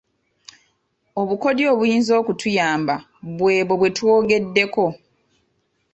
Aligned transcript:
Obukodyo 1.21 1.65
obuyinza 1.73 2.13
okutuyamba 2.21 2.95
bwe 3.37 3.57
bwo 3.67 3.75
bwe 3.79 3.89
twogeddeko. 3.97 4.85